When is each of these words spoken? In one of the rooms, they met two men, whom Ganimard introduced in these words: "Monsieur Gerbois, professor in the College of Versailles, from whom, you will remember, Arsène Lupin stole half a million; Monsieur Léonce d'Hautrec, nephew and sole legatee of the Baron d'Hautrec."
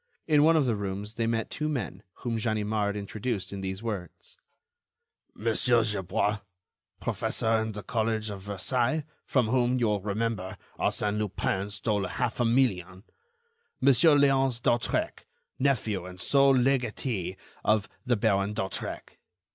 In 0.25 0.41
one 0.41 0.55
of 0.57 0.65
the 0.65 0.75
rooms, 0.75 1.13
they 1.13 1.27
met 1.27 1.51
two 1.51 1.69
men, 1.69 2.01
whom 2.13 2.37
Ganimard 2.37 2.97
introduced 2.97 3.53
in 3.53 3.61
these 3.61 3.83
words: 3.83 4.35
"Monsieur 5.35 5.83
Gerbois, 5.83 6.39
professor 6.99 7.57
in 7.61 7.73
the 7.73 7.83
College 7.83 8.31
of 8.31 8.41
Versailles, 8.41 9.03
from 9.27 9.49
whom, 9.49 9.77
you 9.77 9.89
will 9.89 10.01
remember, 10.01 10.57
Arsène 10.79 11.19
Lupin 11.19 11.69
stole 11.69 12.07
half 12.07 12.39
a 12.39 12.45
million; 12.45 13.03
Monsieur 13.79 14.15
Léonce 14.15 14.59
d'Hautrec, 14.59 15.27
nephew 15.59 16.07
and 16.07 16.19
sole 16.19 16.57
legatee 16.57 17.37
of 17.63 17.87
the 18.03 18.15
Baron 18.15 18.53
d'Hautrec." 18.55 19.19